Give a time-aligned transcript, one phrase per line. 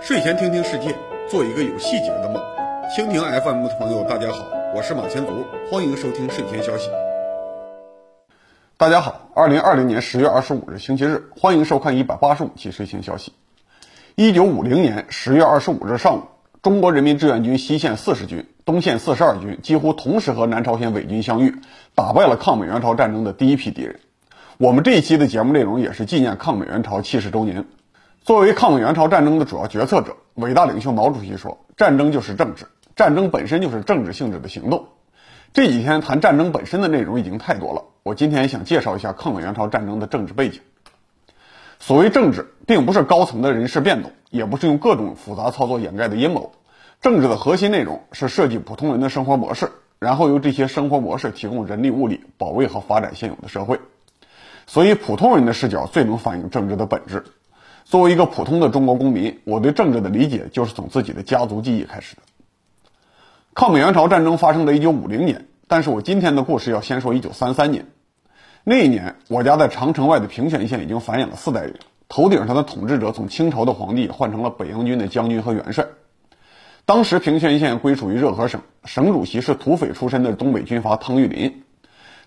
[0.00, 0.96] 睡前听听世界，
[1.28, 2.42] 做一个有细节的梦。
[2.96, 6.88] 蜻蜓 FM 的朋友，大家好，我是马前卒，欢迎收听睡前消息。
[8.78, 13.34] 大家好，二零二零年十月二十五日星期日，欢迎收看一百八十五期睡前消息。
[14.14, 16.22] 一九五零年十月二十五日上午，
[16.62, 21.56] 中国人民志愿军西线四十军、东线四十二军几乎同时和南朝鲜伪军相遇，
[21.94, 24.00] 打败了抗美援朝战争的第一批敌人。
[24.60, 27.66] 我们这一期的节目内容也是纪念抗美援朝七十周年。
[28.22, 32.66] 作为抗美援朝战争的主要决策者，伟大领袖毛主席说：“战争就是政治，
[32.96, 34.88] 战争本身就是政治性质的行动。”
[35.54, 40.60] 这几天谈战争本身的内容已经太多了，我今天想介绍一下抗美援朝战争的政治背景。
[41.78, 46.50] 所谓政治，并不是高层的人事变动，也不是用各种复杂操作掩盖的阴谋。
[47.00, 53.78] 政治的核心内容是设计普通人的生活模式，然后由这些生活模式提供人力物力，保卫和发展现有的社会。
[54.68, 57.24] 所以，普通人的视角最能反映政治的本质。
[57.86, 62.22] 作为一个普通的中国公民，我对政治的理解就是从自己的家族记忆开始的。
[63.54, 67.86] 抗美援朝战争发生在一九五零年，但是我今天的故事要先说一九三三年。
[68.62, 71.76] 那一年，我家在长城外的平泉县已经繁衍了四代人，
[72.10, 75.86] 头顶上的统治者从清朝的皇帝换成了北洋军的将军和元帅。
[76.84, 81.62] 当时平泉县归属于热河省，省主席是土匪出身的东北军阀汤玉麟。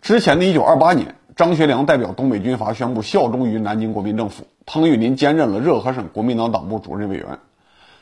[0.01, 1.13] 之前的一九二八年。
[1.35, 7.39] 张学良代表东北军阀宣布效忠于南京国民政府，汤玉麟兼任了热河省国民党党部主任委员。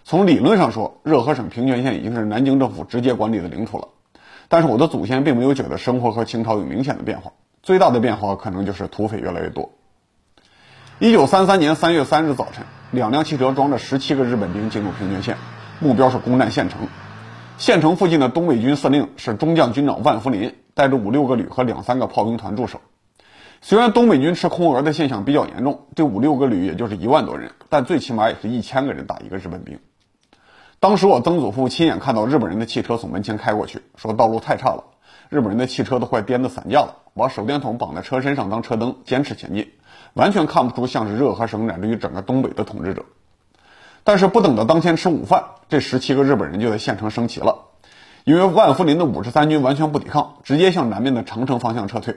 [0.04, 3.90] 从理论上说，热河省平泉县已经是南京政府直接管理的领土了。
[4.48, 9.70] 但是我的祖先并没有觉得生活和清朝有明显的变化，最大的变化可能就是土匪越来越多。
[10.98, 15.38] 一九三三年三月三日早晨，两辆汽车装着十七个日本兵进入平泉县，
[15.80, 16.88] 目标是攻占县城。
[17.60, 22.82] 县城附近的东北军司令是中将军长万福林，带着五六个旅和两三个炮兵团驻守。
[23.62, 29.80] 虽然东北军吃空额的现象比较严重，这五六个旅也就是一万多人，但最起码也是一千个人打一个日本兵。
[30.80, 34.86] 当时我曾祖父亲眼看到日本人的汽车从门前开过去，说道路太差了，
[35.28, 39.74] 日本人的汽车都快颠得散架了，把手电筒绑在车身上当车灯，坚持前进，
[40.14, 43.04] 完全看不出像是热河省乃至于整个东北的统治者。
[44.06, 47.66] 但是不等到当天吃午饭，这十七个日本人就在县城升旗了，
[48.24, 52.16] 因为万福林的五十三军完全不抵抗，直接向南面的长城方向撤退。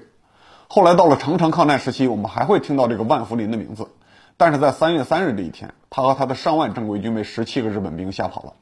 [0.74, 3.88] 后来到了长城抗战时期，我们还会听到这个万福林的名字，
[4.38, 8.54] 但是在三月三日这一天，他和他的上万正规军被十七个日本兵吓跑了。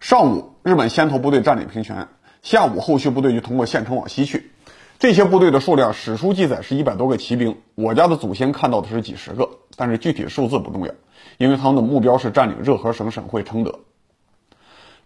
[0.00, 2.08] 上午，日本先头部队占领平泉，
[2.42, 4.50] 下午后续部队就通过县城往西去。
[4.98, 10.92] 这些部队的数量，史书记载是一百多个骑兵，我家的祖先看到的是几十个，但是具体数字不重要，
[11.38, 13.80] 因为他们的目标是占领热河省省会承德。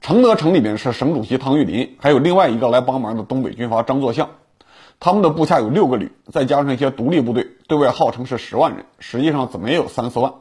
[0.01, 4.31] 承德城里面是省主席汤玉麟，还有另外一个来帮忙的东北军阀张作相。
[4.99, 10.33] 他们的部下有六个旅，再加上一些独立部队，对外号称是十万人，实际上怎么也有三四万。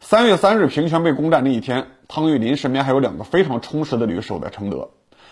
[0.00, 4.90] 三月三日平泉被攻占那一天，汤玉麟身边还有两个非常充实的旅守在承德。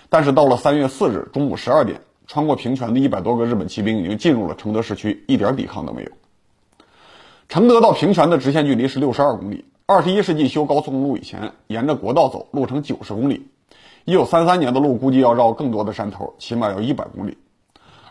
[0.08, 6.10] 但是到了三月四日中午十二点，穿过平泉的一百多个日本骑兵已经进入了承德市区，一点抵抗都没有。
[7.48, 13.46] 承德到平泉的直线距离是六十二公里，二十一世纪修高速公路以前，沿着国道走，路程九十公里。
[14.04, 17.38] 一九三三年的路估计要绕更多的山头，起码要一百公里。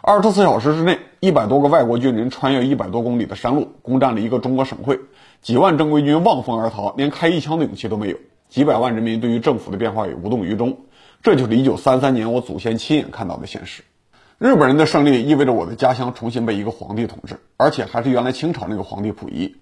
[0.07, 4.99] 二十四小时之内，一百多个外国军人穿越一百多公里的山路，攻占了一个中国省会。
[5.41, 8.17] 几万正规军望风而逃，连开一枪的勇气都没有。
[8.47, 10.77] 几百万人民对于政府的变化也无动于衷。
[11.23, 13.81] 这就是一九三三年我祖先亲眼看到的现实。
[14.37, 19.55] 日本人的胜利意味着我的家乡重新被一个皇帝统治，而且还是原来清朝那个皇帝溥仪。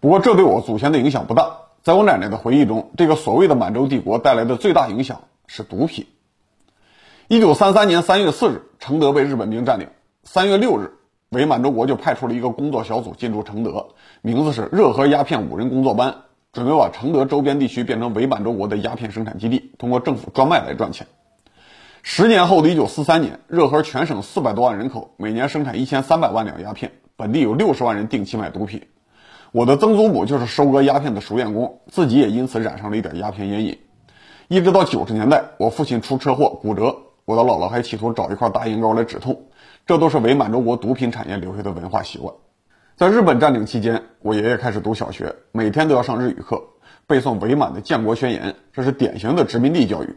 [0.00, 1.58] 不过这对我祖先的影响不大。
[1.84, 6.06] 在我奶奶的回忆中，这个所谓的满洲帝国带来的最大影响是毒品。
[7.28, 9.88] 一九三三年三月四日，承德被日本兵占领。
[10.22, 10.92] 三月六日，
[11.30, 13.88] 伪满洲国就派出了一个工作小组进驻承德，
[14.22, 16.18] 名字是“热河鸦片五人工作班”，
[16.54, 21.08] 准备把承德周边地区变成伪满洲国的鸦片生产基地，通过政府专卖来赚钱。
[22.04, 28.82] 十年后的一九四三年，热河全省四百多万人口，每年生产一千三百万两鸦片，本地有六十万人定期买毒品。
[29.50, 33.80] 我的曾祖母就是收割鸦片的熟练工，自己也因此染上了一点鸦片烟瘾。
[34.46, 36.98] 一直到九十年代，我父亲出车祸骨折。
[37.26, 39.46] 我的姥姥还企图找一块大烟膏来止痛，
[39.84, 42.32] 这都是伪满洲国毒品产业留下的文化习惯。
[42.94, 46.62] 在日本占领期间，我爷爷开始读小学，每天都要上日语课，
[47.08, 50.16] 背诵伪满的建国宣言，这是典型的殖民地教育。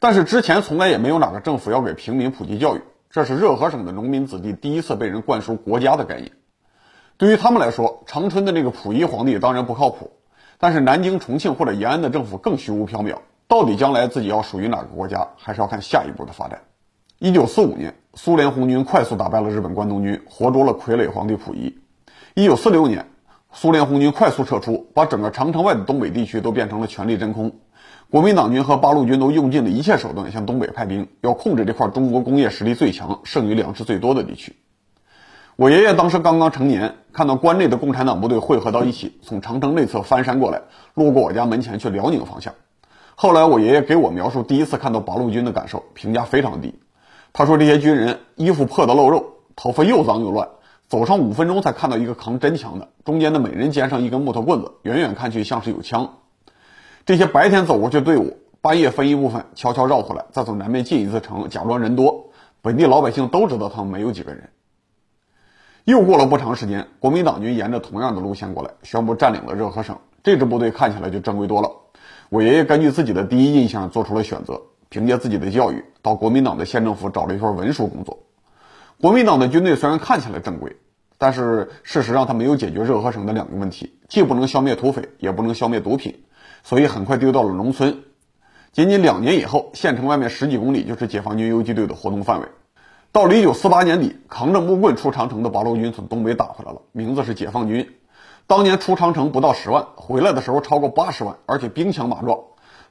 [0.00, 2.80] 但是之前从来也没有哪个政府要给平民普及教育，
[3.10, 6.32] 这是热河省的农民子弟第一次被人灌输国家的概念。
[7.18, 10.12] 对于他们来说，长春的那个溥仪皇帝当然不靠谱，
[10.58, 13.18] 但是南京、重庆或者延安的政府更虚无缥缈。
[13.46, 16.62] 到底将来自己要属于哪个国家，还是要看下一步的发展。
[17.18, 21.78] 一九四五年，苏联红军快速打败了日本关东军，活捉了傀儡皇帝溥仪。
[22.34, 23.06] 一九四六年，
[23.52, 27.52] 苏联红军快速撤出，把整个长城外的东北地区都变成了权力真空。
[28.10, 34.56] 国民党军和八路军都用尽了一切手段向东北派兵，要控制这块中国工业实力最强、剩余粮食最多的地区。
[35.56, 40.62] 我爷爷当时刚刚成年，看到关内的共产党部队汇合到一起，从长城内侧翻山过来，
[40.94, 42.54] 路过我家门前去辽宁方向。
[43.16, 46.74] 后来我爷爷给我描述第一次看到八路军的感受，评价非常低。
[47.32, 50.48] 他说这些军人衣服破得露肉，头发又脏又乱，
[50.88, 56.14] 走上五分钟才看到一个扛真枪的，中间的每人肩上一根木头棍子，远远看去像是有枪。
[57.06, 62.30] 这些白天走过去的队伍，半夜分一部分悄悄绕回来，再从南面进一次城，假装人多，
[62.62, 64.50] 本地老百姓都知道他们没有几个人。
[65.84, 69.98] 又过了不长时间，国民党军沿着同样的路线过来，宣布占领了热河省。
[70.22, 71.70] 这支部队看起来就正规多了。
[72.34, 78.24] 我爷爷根据自己的第一印象做出了选择，凭借自己的教育，到国民党的县政府找了一份文书工作。
[79.00, 80.74] 国民党的军队虽然看起来正规，
[81.16, 86.24] 但是事实上他没有解决热河省的两个问题，既不能消灭土匪，也不能消灭毒品，
[86.64, 88.02] 所以很快丢到了农村。
[88.72, 92.48] 仅仅两年以后，县城外面十几公里就是解放军游击队的活动范围。
[93.12, 97.90] 到了一九四八年底，扛着木棍出长城的八路军从东北打回来了，名字是解放军。
[98.46, 102.38] 当年出长城不到十万，回来的时候超过八十万，而且兵强马壮。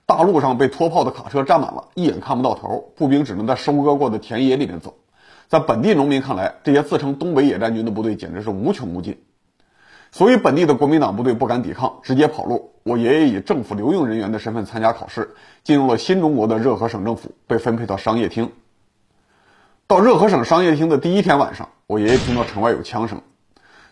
[0.06, 4.96] 大路上被拖炮的卡车占满了，一眼看不到头，步兵只能在收割过的田野里面走。
[5.48, 9.22] 在本地农民看来，这些自称东北野战军的部队简直是无穷无尽。
[10.12, 12.72] 所以本地的国民党部队不敢抵抗，直接跑路。
[12.84, 18.52] 我爷爷以政府留用人员的身份参加考试，进入了新中国的热河省政府，被分配到商业厅。
[19.86, 23.22] 到热河省商业厅的第一天晚上，我爷爷听到城外有枪声。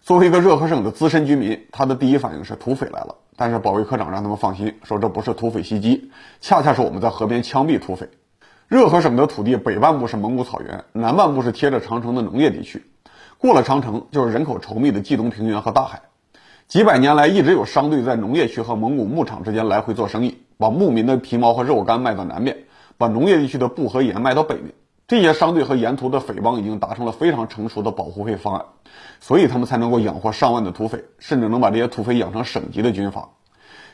[0.02, 3.16] 作为一个热河省的资深居民，他的第一反应是土匪来了。
[3.36, 6.10] 但是保卫科长让他们放心，说这不是土匪袭击，
[6.40, 8.10] 恰恰是我们在河边枪毙土匪。
[8.68, 12.84] 热河省的土地北半部是蒙古草原，南半部是贴着长城的农业地区。
[13.38, 16.02] 过了长城就是人口稠密的冀东平原和大海。
[16.68, 22.58] 几百年来一直有商队在农业区和蒙古牧场之间来回做生意，把牧民的皮毛和肉干卖到南面，
[22.98, 24.74] 把农业地区的布和盐卖到北面。
[25.12, 28.66] 这些商队和沿途的匪帮已经达成了非常成熟的保护费方案，
[29.20, 33.28] 所以他们才能够养活上万的土匪，甚至能把这些土匪养成省级的军阀。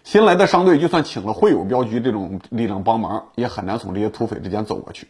[0.03, 5.07] 新来的商队就算请了会友镖局这种力量帮忙，也很难从这些土匪之间走过去。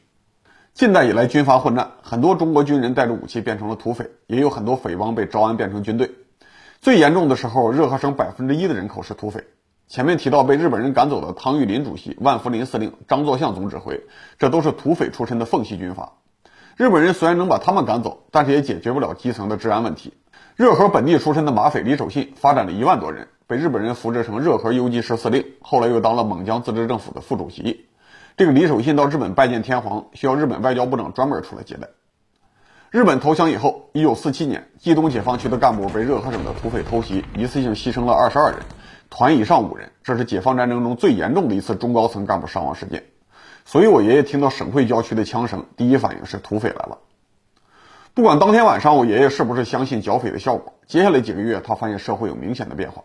[0.74, 6.10] 近代以来，军阀混战，很多中国军人带着武器变成了土匪，也有很多匪帮被招安变成军队。
[6.80, 9.44] 最严重的时候，热河省百分之一的人口是土匪。
[9.88, 14.01] 前面提到被日本人赶走的汤玉麟主席、万福林司令、张作相总指挥，
[14.38, 16.12] 这都是土匪出身的奉系军阀。
[16.75, 20.13] 日本人虽然能把他们赶走，但是也解决不了基层的治安问题。
[20.57, 27.86] 热河本地出身的马匪李守信发展了一万多人，被日本人扶植成热河游击师司令，后来又当了蒙江自治政府的副主席。
[28.36, 31.88] 这个李守信到日本拜见天皇，需要日本外交部长专门出来接待。
[32.92, 38.60] 日本投降以后，一九四七年，冀东解放区的干部被热河省的土匪偷袭，一次性牺牲了二十二人。
[39.09, 43.04] 团以上五人，这是解放战争中最严重的一次中高层干部伤亡事件。
[43.65, 46.98] 所以我爷爷听到省会郊区的枪声，第一反应是土匪来了。
[48.13, 53.04] 不管当天晚上我爷爷是不是相信剿匪的效果，接下来几个月他发现社会有明显的变化。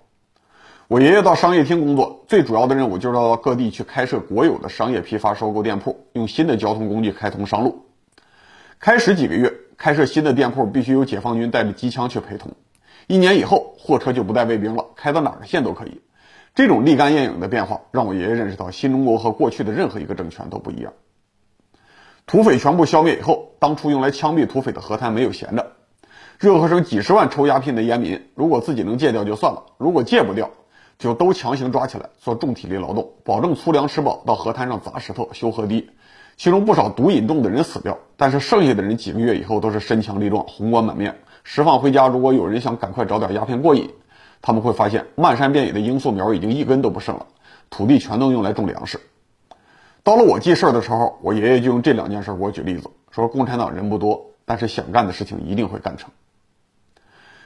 [0.89, 7.87] 我爷爷到商业厅工作，最主要的任务就是到各地去开设国有的商业批发收购店铺，用新的交通工具开通商路。
[8.79, 12.51] 开始几个月，开设新的店铺必须由解放军带着机枪去陪同。
[13.07, 16.01] 一年以后，货车就不带卫兵了，开到哪个县都可以。
[16.55, 20.93] 这种立竿见影的变化，让我爷爷认识到新中国和过去的任何一个政权都不一样。
[22.27, 25.73] 土匪全部消灭以后，当初用来枪毙土匪的河滩没有闲着。
[26.39, 30.51] 热河省几十万抽鸦片的烟民，如果自己能戒掉就算了，如果戒不掉，
[30.99, 35.91] 就都强行抓起来做重体力劳动，保证粗粮吃饱，到河滩上砸石头修河堤。
[36.37, 41.21] 其中不少毒瘾重的人死掉，但是剩下的人几个月以后都是身强力壮，红光满面。
[41.45, 43.91] 释放回家，如果有人想赶快找点鸦片过瘾，
[44.41, 47.27] 他们会发现漫山遍野的罂粟苗已经一根都不剩了，
[47.71, 49.01] 土地全都用来种粮食。
[50.05, 56.11] 到了我记事儿的时候，我爷爷就用这两件事给我举例子，说共产党人不多，但是想干的事情一定会干成。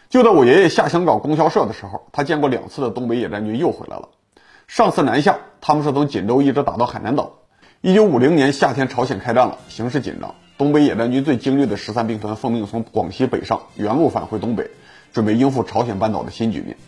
[0.08, 4.08] 就在我爷爷下乡搞供销社的时候，他见过两次的东北野战军又回来了。
[4.66, 7.32] 上次南下，他们是从锦州一直打到海南岛。
[7.82, 10.34] 一九五零年夏天，朝鲜开战了，形势紧张。
[10.58, 14.70] 东北野战军最精锐的十三兵团奉命从广西北上，原路返回东北，
[15.12, 16.78] 准备应付朝鲜半岛的新局面。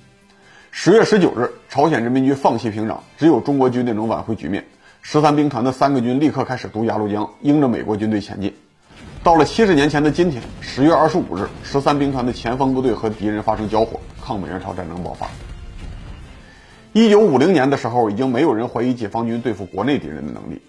[0.71, 4.65] 十月十九日，朝鲜人民军放弃平壤，只有中国军队能挽回局面。
[5.03, 8.55] 十三兵团的三个军立刻开始渡鸭绿江，迎着美国军队前进。
[9.23, 15.29] 到了七十年前的今天，十月二十五日，十三兵团的前锋部队和敌人发生交火，抗美援朝战争爆发。
[16.95, 20.63] 一九五零年的时候，已经没有人怀疑解放军对付国内敌人的能力。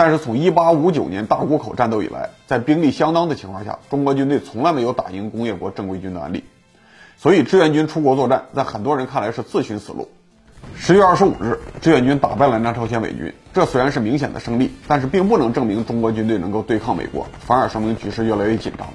[0.00, 6.42] 但是从一八五九年大沽口战斗以来，在兵力相当的情况下，中国军队从来没有打赢工业国正规军的案例。
[7.18, 10.08] 所以志愿军出国作战，在很多人看来是自寻死路。
[10.74, 18.94] 十月二十五日，志愿军打败了南朝鲜伪军，这虽然是明显的胜利，但是并不能证明中国军队能够对抗美国，反而说明局势越来越紧张了。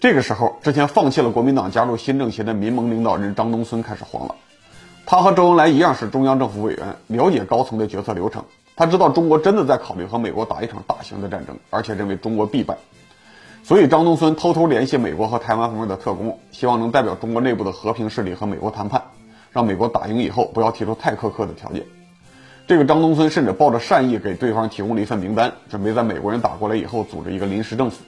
[0.00, 4.36] 这个时候，之前放弃了国民党加入新政协的民盟领导人张东荪开始慌了。
[5.04, 8.42] 他和周恩来一样是中央政府委员，了解高层的决策流程。
[8.76, 12.76] 他知道中国真的在考虑和美国打一场大型的战争，而且认为中国必败。
[13.64, 19.02] 所以张东荪偷偷联系美国和台湾方面的特工，希望能代表中国内部的和平势力和美国谈判，
[19.50, 21.82] 让美国打赢以后不要提出太苛刻的条件。
[22.68, 28.04] 这个张东荪甚至抱着善意给对方提供了一份名单，准备在美国人打过来以后组织一个临时政府。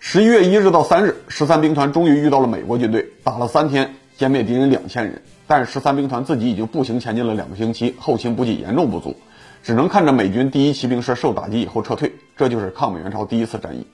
[0.00, 5.22] 十一月一日到三日，十三兵团终于遇到了美国军队，打了三天，歼灭敌人两千人。
[5.46, 9.16] 但是十三兵团自己已经步行前进了两个星期，后勤补给严重不足，
[9.62, 12.14] 只能看着美军第一骑兵师受打击以后撤退。
[12.36, 13.86] 这就是抗美援朝第一次战役。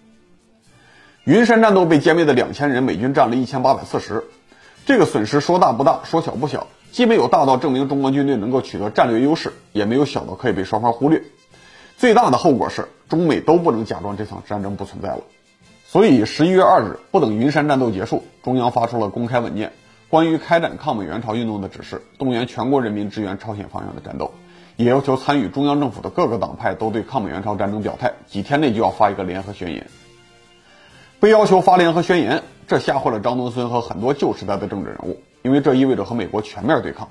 [1.25, 4.25] 云山战斗被歼灭的两千人，美军占了一千八百四十。
[4.85, 11.23] 这个损失说大不大，说小不小，既没有大到证明中国军队能够取得战略优势，也没有小到可以被双方忽略。
[11.97, 15.21] 最大的后果是，中美都不能假装这场战争不存在了。
[15.87, 19.73] 所以，十一月二日，不等云山战斗结束，中央发出了公开文件，
[20.11, 24.35] 关于开展抗美援朝运动的指示，动员全国人民支援朝鲜方向的战斗，
[24.76, 29.87] 也要求参与中央政府的各个党派都对抗美援朝战争表态，几天内就要发一个联合宣言。
[31.21, 37.09] 被要求发联合宣言，这吓坏了张东荪和很多旧时代的政治人物，因为这意味着和美国全面对抗。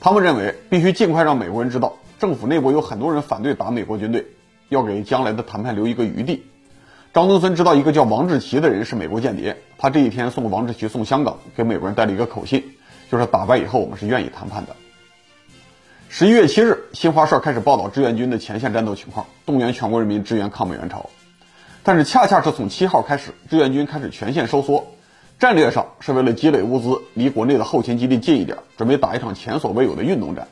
[0.00, 4.26] 他们认为，必须尽快让美国人知道，政府内部有很多人反对打美国军队，
[4.68, 6.44] 要给将来的谈判留一个余地。
[7.14, 12.62] 张东荪知道一个叫王志奇的人是美国间谍，他这一天送王志奇送香港，给美国人带了一个口信，
[13.10, 14.76] 就是打败以后我们是愿意谈判的。
[16.10, 21.10] 十一月七日，新华社开始报道志愿军的前线战斗情况，动员全国人民支援抗美援朝。
[21.82, 24.86] 但是恰恰是从七号开始，志愿军开始全线收缩，
[25.38, 30.48] 战略上是为了积累物资，离国内的后勤基地近一点，准备打一场前所未有的运动战。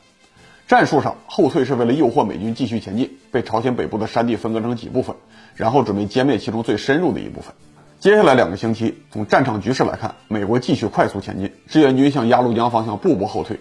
[0.68, 5.16] 战术上后退是为了诱惑美军继续前进，被朝鲜北部的山地分割成几部分，
[5.54, 7.54] 然后准备歼灭其中最深入的一部分。
[7.98, 13.58] 接下来两个星期，从战场局势来看，美国继续快速前进，志愿军向鸭绿江方向步步后退。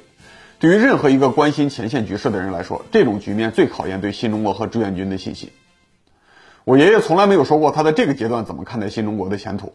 [0.57, 5.49] 对于任何一个关心前线局势的人来说，这种局面最考验对新中国和志愿军的信心。
[6.63, 9.73] 我爷爷从来没有说过他在这个阶段怎么看待新中国的前途，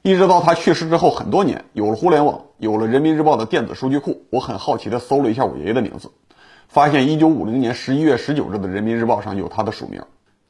[0.00, 6.10] 一直到他去世之后很多年，有了互联网，有了人民日报的电子数据库，我很好奇的搜了一下我爷爷的名字。
[6.68, 10.04] 发现一九五零年十一月十九日的《人民日报》上有他的署名。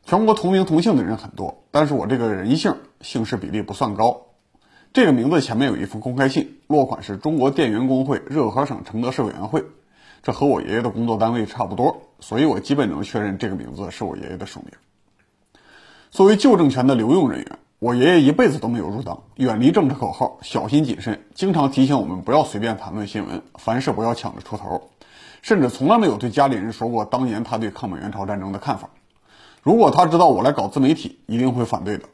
[0.05, 4.26] 全国同名同姓的人很多，但是我这个人姓姓氏比例不算高。
[4.92, 9.64] 这个名字前面有一封公开信，落款是中国电源工会热河省承德市委员会，
[10.22, 14.70] 这和我爷爷的工作单位差不多，所以我基本能确认这个名字是我爷爷的署名。
[16.11, 24.90] 作为旧政权的留用人员，我爷爷一辈子都没有入党，远离政治口号，小心谨慎，经常提醒我们不要随便谈论新闻，凡事不要抢着出头。
[25.40, 28.90] 甚至从来没有对家里人说过当年他对抗美援朝战争的看法。
[29.62, 32.04] 如果他知道我来搞自媒体，一定会反对的。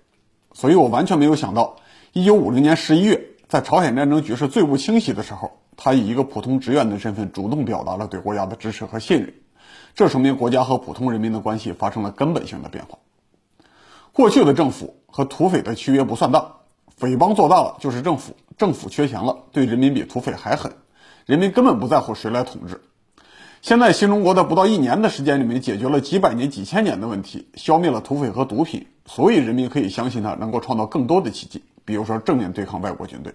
[0.53, 1.77] 所以我完全没有想到，
[2.13, 9.35] 一九五零年十一月，在朝鲜战争局势最不清晰的时候，他以一个普通职员的身份主动表达了对国家的支持和信任。
[9.95, 12.99] 这说明国家和普通人民的关系发生了根本性的变化。
[14.13, 16.55] 过去的政府和土匪的区别不算大，
[16.97, 20.73] 匪帮做大了就是政府，政府缺钱了，对人民比土匪还狠，
[21.27, 22.81] 人民根本不在乎谁来统治。
[23.61, 33.33] 现在新中国的不到一年的时间里面解决了几百年、几千年的问题，消灭了土匪和毒品，所以人民可以相信他能够创造更多的奇迹，比如说正面对抗外国军队。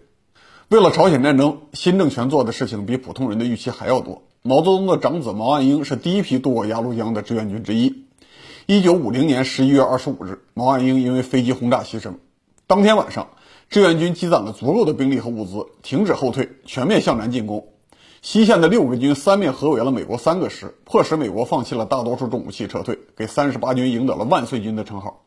[0.69, 4.21] 为了朝鲜战争，新政权做的事情比普通人的预期还要多。
[4.43, 8.05] 毛泽东的长子毛岸英是第一批渡过鸭绿江的志愿军之一。
[8.67, 12.13] 一九五零年十一月二十五日，毛岸英因为飞机轰炸牺牲。
[12.67, 13.29] 当天晚上，
[13.71, 17.69] 志愿军积攒了足够的兵力和物资，停止后退，全面向南进攻。
[18.21, 25.23] 西线的六个军三面合围了美国三个师，迫使美国放弃了大多数重武器撤退，给三十八军赢得了万岁军的称号。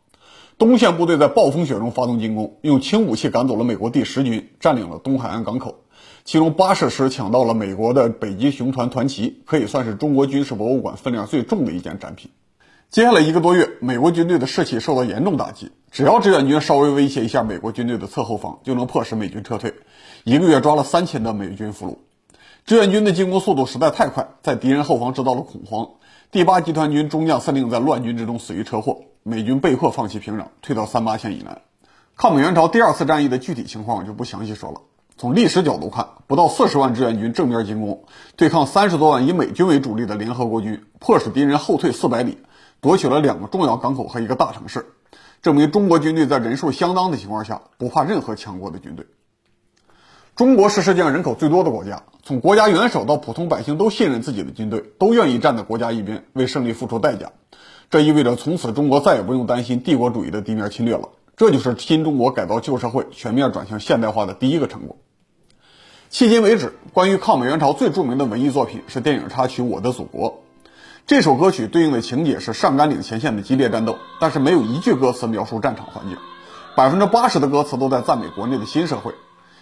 [0.58, 5.82] 东线部队在暴风雪中发动进攻，用轻武器赶走了美国第十军，占领了东海岸港口。
[6.24, 12.30] 其中八十师抢到了美国的北极熊团团旗，可以算是中国军事博物馆分量最重的一件展品。
[12.88, 19.74] 接下来一个多月，美国军队的士气受到严重打击，只要志愿军稍微威胁一下美国军队的侧后方，就能迫使美军撤退。
[20.24, 21.96] 一个月抓了三千的美军俘虏。
[22.64, 25.90] 志愿军的进攻速度实在太快，在敌人后方制造了恐慌。
[26.32, 31.62] 第八集团军中将司令在乱军之中死于车祸，美军被迫放弃平壤，退到三八线以南。
[32.16, 34.82] 抗美援朝第二次战役的具体情况我就不详细说了。
[35.16, 38.04] 从历史角度看，不到四十万志愿军正面进攻，
[38.36, 42.38] 对抗三十多万以美军为主力的联合国军，迫使敌人后退四百里，
[42.80, 44.86] 夺取了两个重要港口和一个大城市，
[45.42, 49.06] 证明中国军队在人数相当的情况下不怕任何强国的军队。
[50.36, 57.32] 中国是世界上人口最多的国家，从国家元首到普通百姓都信任自己的军队，都愿意站在国家一边，为胜利付出代价。
[57.90, 61.10] 这意味着从此中国再也不用担心帝国主义的地面侵略了。
[61.36, 64.96] 这就是新中国改造旧社会、全面转向现代化的第一个成果。
[66.10, 70.30] 迄今为止，关于抗美援朝最著名的文艺作品是电影插曲《我的祖国》。
[71.06, 76.16] 这首歌曲对应的情节是上甘岭前线的激烈战斗，但是没有一句歌词描述战场环境，
[76.74, 79.14] 百分之八十的歌词都在赞美国内的新社会。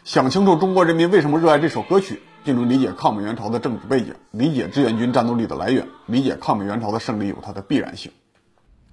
[0.05, 8.13] 想清楚中国人民为什么热爱这首歌曲，就能理解抗美援朝的政治背景，理解志愿军战斗力的来源，理解抗美援朝的胜利有它的必然性。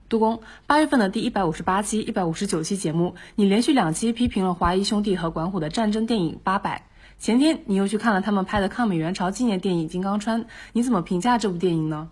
[0.08, 6.84] 杜工，八月份的第一百五十八期、一百五十九期节目，你连续两期批评了华谊兄弟和管虎的战争电影《八百》。
[7.24, 10.44] 前天你又去看了他们拍的抗美援朝纪念电影《金刚川》，
[10.74, 12.10] 你怎么评价这部电影呢？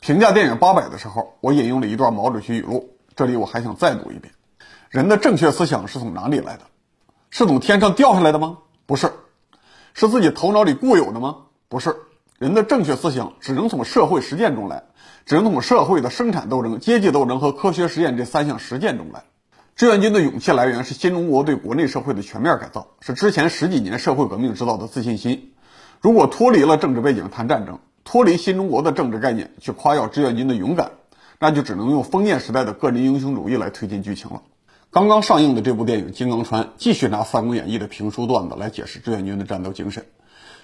[0.00, 4.32] 评价电影《八百》的时候，我引用了一段毛主席语录，这里我还想再读一遍：
[4.88, 6.62] 人的正确思想是从哪里来的？
[7.30, 8.58] 是从天上掉下来的吗？
[8.86, 9.12] 不是。
[9.94, 11.36] 是自己头脑里固有的吗？
[11.68, 11.96] 不是。
[12.38, 14.84] 人的正确思想只能从社会实践中来。
[15.26, 19.24] 只能从社会的生产斗争、阶级斗争和科学实验这三项实践中来。
[19.76, 25.52] 志愿军的勇气来源是新中国对国内社会的全面改造，是之前十几年社会革命制造的自信心。
[26.00, 30.92] 如果脱离了政治背景谈战争，脱离新中国的政治概念去夸耀志愿军的勇敢，
[31.38, 34.42] 那就只能用封建时代的个人英雄主义来推进剧情了。
[34.92, 40.04] 刚刚上映的这部电影《金刚川》继续拿《三国演义》的评书段子来解释志愿军的战斗精神。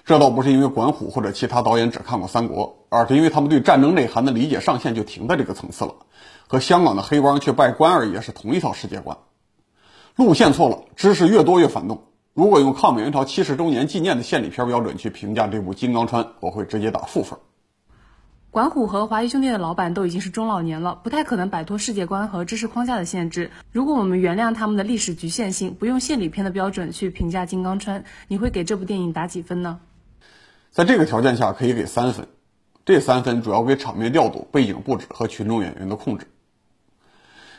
[0.03, 5.95] 这倒不是因为管虎或者其他导演只看过《三国》，而是因为他们对战争内涵的理解上限就停在这个层次了，
[6.45, 9.17] 和香港的黑帮去拜关二爷是同一套世界观。
[10.17, 12.01] 路线错了，知识越多越反动。
[12.33, 17.39] 如果用抗美援朝七十周年纪念的献礼片标准去评价这部《金刚川》，我会直接打负分。
[18.57, 23.51] 管虎和华谊兄弟的老板都已经是中老年了，不太可能摆脱世界观和知识框架的限制。
[23.71, 29.79] 如果我们原谅他们的历史局限性，不用献礼片的标准去评价《金刚川》，你会给这部电影打几分呢？
[30.71, 32.27] 在这个条件下，可以给三分。
[32.83, 36.25] 这三分主要给场面调度、背景布置和群众演员的控制。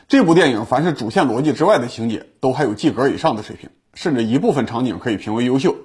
[0.08, 5.76] 这部电影凡是主线逻辑之外的情节，都还有及格以上的水平，甚至一部分场景可以评为优秀。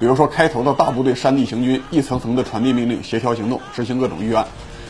[0.00, 4.48] 比如说开头的大部队山地行军，一层层的传递命令、协调行动、执行各种预案，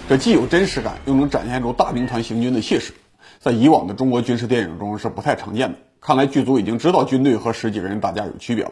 [0.09, 2.94] 这既有真实感，又能展现出大兵团行军的气势，
[3.40, 5.79] 在以往的中国军事电影中是不太常见的。
[6.01, 8.70] 看来剧组已经知道军队和十几个人打架有区别了。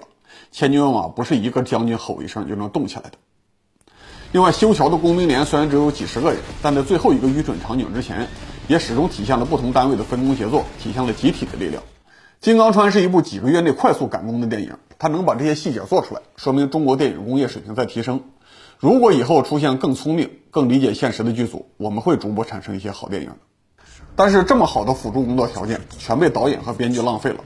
[0.53, 3.12] 千军万马不是一个将军吼一声就能动起来的。
[4.31, 8.29] 另外，修桥的工兵连虽然只有几十个人，但在最后一个愚蠢场景之前，
[8.68, 11.83] 也始终体现了不同单位的分工协作，体现了集体的力量。
[12.40, 18.20] 《金刚川》是一部几个月内快速赶工的电影，它能把这些细节做出来，说明中国电影工业水平在提升。
[18.79, 23.37] 如果以后出现更聪明、更理解现实的剧组，我们会逐步产生一些好电影的。
[24.14, 27.38] 但是，这么好的辅助工作条件全被导演和编剧浪费了。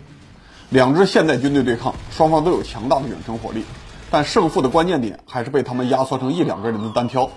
[0.69, 3.65] 两支现代军队对抗，双方都有强大的远程火力，
[4.11, 7.31] 但胜负的关键点还是被他们压缩成一两个人的单挑。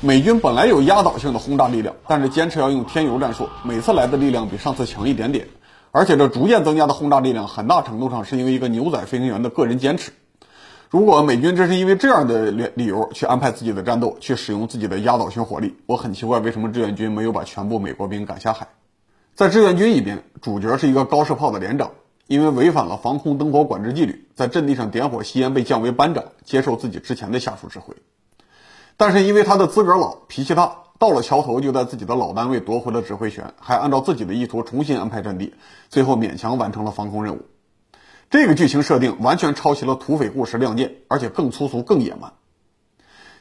[0.00, 5.46] 美军本来有压倒性的轰炸力量，但是坚持要用添油战术，每次来的力量比上次强一点点，
[5.92, 10.12] 而且这逐渐增加的轰炸力量，很大程度上是因为一个牛仔飞行员的个人坚持。
[10.88, 18.68] 如果美军这是因为这样的理理由去安排自己的战斗，去使用自己的压倒性火力，我很奇怪为什么志愿军没有把全部美国兵赶下海。
[19.34, 21.90] 在志愿军一边，主角是一个高射炮的连长。
[22.26, 27.92] 因为违反了防空灯火管制纪律，在阵地上点火吸烟，被降为班长，接受自己之前的下属指挥。
[28.96, 35.54] 但是因为他的资格老，脾气大，到了桥头就在自己的老单位夺回了指挥权，还按照自己的意图重新安排阵地，
[35.88, 37.46] 最后勉强完成了防空任务。
[38.28, 42.34] 这个剧情设定完全抄袭了土匪故事《亮剑》，而且更粗俗、更野蛮。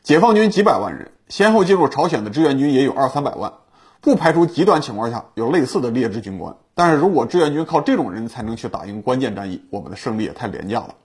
[0.04, 3.52] 解放军几百万人，先后进入朝鲜的志愿军也有二三百万。
[4.00, 10.96] 不排除极端情况下有类似的劣质军官，但是如果志愿军靠这种人才能去打赢关键战役，我们的胜利也太廉价了。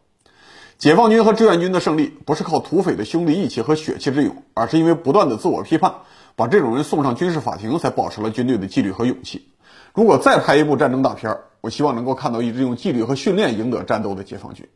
[0.79, 5.95] 解放军和志愿军的胜利不是靠土匪的兄弟义气和血气之勇，而是因为不断的自我批判，
[6.37, 9.49] 把这种人送上军事法庭，才保持了军队的纪律和勇气。
[9.95, 14.69] 如果再拍一部战争大片，我希望能够看到一支用纪律和训练赢得战斗的解放军。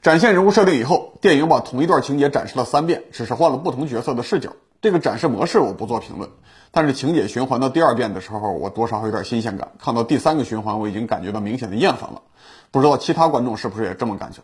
[0.00, 4.52] 展现人物设定以后，电影把同一段情节展示了三遍，只是换了不同角色的视角。
[4.80, 6.30] 这个展示模式我不做评论，
[6.70, 9.72] 但是情节循环到第二遍的时候，我多少有点新鲜感。
[9.78, 12.22] 看到第三个循环，我已经感觉到明显的厌烦了。
[12.70, 14.40] 不知道其他观众是不是也这么感觉？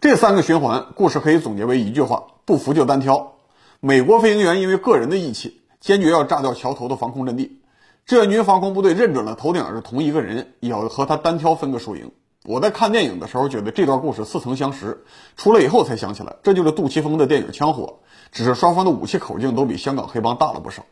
[0.00, 3.34] 这三个循环故事可以总结为一句话：不服就单挑。
[3.80, 7.60] 美国飞行员因为个人的义气，坚决要炸掉桥头的防空阵地。
[8.06, 12.10] 志愿军防空部队认准了头顶是同一个人，也要和他单挑分个输赢。
[12.44, 15.04] 我在看电影的时候觉得这段故事似曾相识，
[15.36, 17.84] 出来以后才想起来，这就是杜琪峰的电影《枪火》。
[18.30, 20.84] 只是双方的武器口径都比香港黑帮大了不少。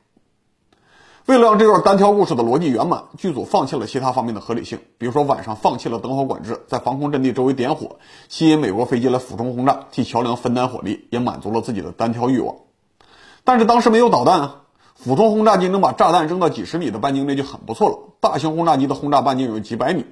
[1.26, 7.96] 为了让这段单挑故事的逻辑圆满，剧组放弃了其他方面的合理性，比如说晚上放弃了灯火管制，在防空阵地周围点火，
[8.28, 12.54] 吸引美国飞机来俯冲轰炸，替桥梁分担火力，也满足了自己的单挑欲望。
[13.44, 14.62] 但是当时没有导弹啊，
[14.94, 20.04] 俯冲轰炸机能把炸弹扔到几十米的半径内就很不错了，大型轰炸机的轰炸半径有几百米，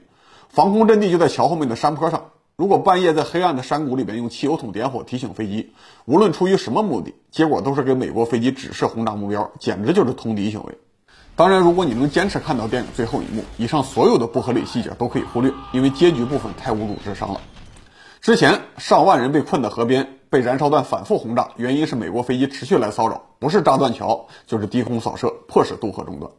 [0.55, 2.31] 防空阵地就在桥后面的山坡上。
[2.55, 5.73] 如果半夜在黑暗的山谷里边用汽油桶点火提醒飞机，
[6.05, 10.79] 无论出于什么目的，结果都是给美国飞机指示轰炸目标，简直就是通敌行为。
[11.35, 17.41] 当然，如果你能坚持看到电影最后一幕，以上所有的不合理细节都可以忽略，因为结局部分太侮辱智商了。
[18.21, 26.31] 之前上万人被困在河边，被燃烧弹反复轰炸，原因是美国飞机持续来骚扰，不是炸断桥，就是低空扫射，迫使渡河中断。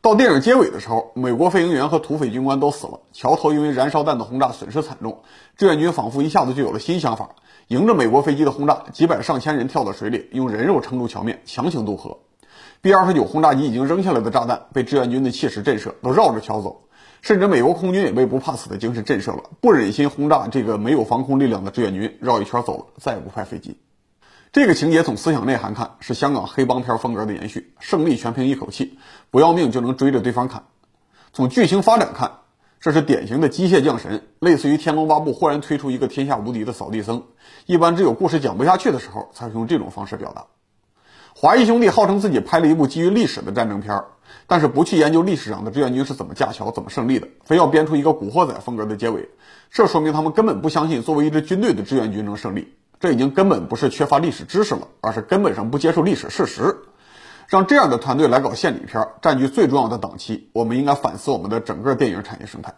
[0.00, 5.22] 到电影结尾的时候，美国飞行员和土匪军官都死了，桥头因为燃烧弹的轰炸损失惨重，
[5.56, 7.30] 志愿军仿佛一下子就有了新想法，
[7.66, 12.18] 迎着美国飞机的轰炸，几百上千人跳到水里，用人肉撑住桥面，强行渡河。
[12.80, 16.82] B 二十九轰炸机已经扔下来的炸弹被志愿军的气势震慑，都绕着桥走。
[17.20, 23.76] 甚至美国空军也被不怕死的精神震慑了，不忍心轰炸这个没有防空力量的志愿军，绕一圈走了，再也不派飞机。
[24.50, 28.98] 这个情节从思想内涵看是香港黑帮片风格的延续，胜利全凭一口气，
[29.30, 30.62] 不要命就能追着对方砍。
[31.34, 32.38] 从剧情发展看，
[32.80, 37.24] 这是典型的机械降神，类似于《天龙八部》忽然推出一个天下无敌的扫地僧，
[37.66, 40.46] 一般只有故事讲不下去的时候才会用这种方式表达。
[41.34, 44.02] 华谊兄弟号称自己拍了一部基于历史的战争片，
[44.46, 49.28] 但是不去研究历史上的志愿军是怎么架桥、怎么胜利的，非要编出一个古惑仔风格的结尾，
[49.70, 52.72] 这说明他们根本不相信作为一支军队的志愿军能胜利。
[53.00, 56.76] 这已经根本不是缺乏历史知识了，而是根本上不接受历史事实。
[57.46, 62.74] 让这样的团队来搞献礼片，占据最重要的档期，我们应该反思我们的整个电影产业生态。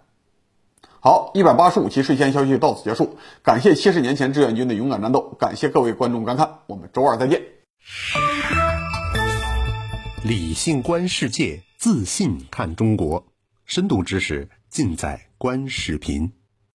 [1.00, 7.42] 好，一百八十五期睡前消息到此结束，感谢七十年前志愿军的勇敢战斗，感谢各位观众观看，我们周二再见。
[10.22, 13.26] 理性观世界，自信看中国，
[13.64, 16.39] 深度知识尽在观视频。